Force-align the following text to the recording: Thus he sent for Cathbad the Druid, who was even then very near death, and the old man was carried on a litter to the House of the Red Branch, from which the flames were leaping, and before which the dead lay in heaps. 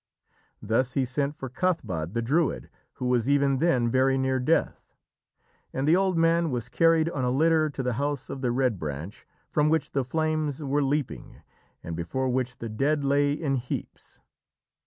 Thus 0.63 0.93
he 0.95 1.05
sent 1.05 1.35
for 1.35 1.47
Cathbad 1.47 2.15
the 2.15 2.23
Druid, 2.23 2.71
who 2.93 3.05
was 3.05 3.29
even 3.29 3.59
then 3.59 3.87
very 3.87 4.17
near 4.17 4.39
death, 4.39 4.95
and 5.73 5.87
the 5.87 5.95
old 5.95 6.17
man 6.17 6.49
was 6.49 6.69
carried 6.69 7.07
on 7.11 7.23
a 7.23 7.29
litter 7.29 7.69
to 7.69 7.83
the 7.83 7.93
House 8.01 8.27
of 8.27 8.41
the 8.41 8.51
Red 8.51 8.79
Branch, 8.79 9.27
from 9.47 9.69
which 9.69 9.91
the 9.91 10.03
flames 10.03 10.63
were 10.63 10.81
leaping, 10.81 11.43
and 11.83 11.95
before 11.95 12.29
which 12.29 12.57
the 12.57 12.67
dead 12.67 13.03
lay 13.03 13.31
in 13.33 13.57
heaps. 13.57 14.19